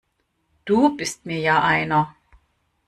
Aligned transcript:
Du 0.65 0.97
bist 0.97 1.27
mir 1.27 1.37
ja 1.37 1.61
einer! 1.63 2.15